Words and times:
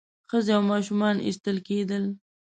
ښځې 0.29 0.51
او 0.57 0.63
ماشومان 0.71 1.15
ایستل 1.27 1.57
کېدل. 1.67 2.03